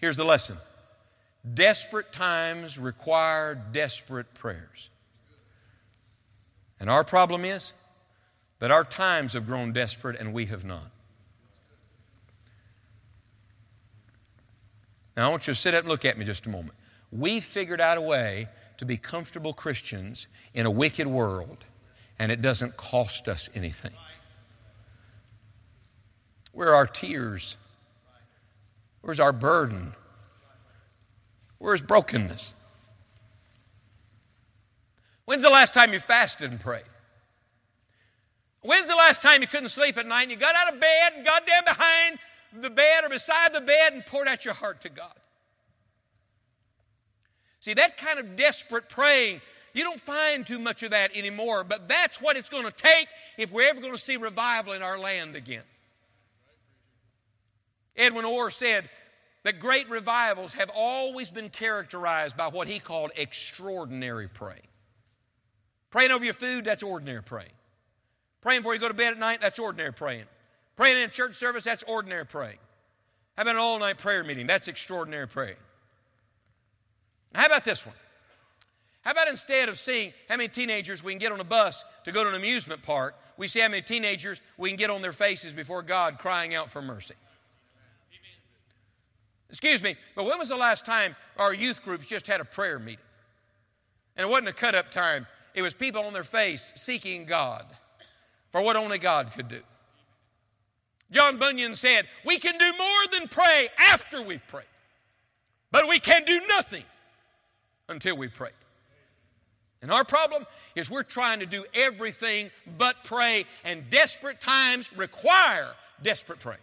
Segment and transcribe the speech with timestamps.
[0.00, 0.56] Here's the lesson
[1.54, 4.88] desperate times require desperate prayers.
[6.78, 7.74] And our problem is
[8.58, 10.90] that our times have grown desperate and we have not.
[15.16, 16.74] Now, I want you to sit up and look at me just a moment.
[17.12, 18.48] We figured out a way
[18.78, 21.58] to be comfortable Christians in a wicked world,
[22.18, 23.92] and it doesn't cost us anything.
[26.52, 27.58] Where are our tears?
[29.10, 29.94] Where's our burden?
[31.58, 32.54] Where's brokenness?
[35.24, 36.84] When's the last time you fasted and prayed?
[38.62, 41.14] When's the last time you couldn't sleep at night and you got out of bed
[41.16, 42.18] and got down behind
[42.56, 45.18] the bed or beside the bed and poured out your heart to God?
[47.58, 49.40] See, that kind of desperate praying,
[49.74, 53.08] you don't find too much of that anymore, but that's what it's going to take
[53.36, 55.64] if we're ever going to see revival in our land again.
[57.96, 58.88] Edwin Orr said
[59.42, 64.66] that great revivals have always been characterized by what he called extraordinary praying.
[65.90, 67.52] Praying over your food, that's ordinary praying.
[68.40, 70.24] Praying before you go to bed at night, that's ordinary praying.
[70.76, 72.58] Praying in a church service, that's ordinary praying.
[73.36, 75.56] Having an all night prayer meeting, that's extraordinary praying.
[77.34, 77.94] How about this one?
[79.02, 82.12] How about instead of seeing how many teenagers we can get on a bus to
[82.12, 85.12] go to an amusement park, we see how many teenagers we can get on their
[85.12, 87.14] faces before God crying out for mercy?
[89.50, 92.78] Excuse me, but when was the last time our youth groups just had a prayer
[92.78, 93.04] meeting?
[94.16, 97.66] And it wasn't a cut up time, it was people on their face seeking God
[98.50, 99.60] for what only God could do.
[101.10, 104.64] John Bunyan said, We can do more than pray after we've prayed,
[105.72, 106.84] but we can do nothing
[107.88, 108.50] until we pray.
[109.82, 115.68] And our problem is we're trying to do everything but pray, and desperate times require
[116.02, 116.60] desperate praying.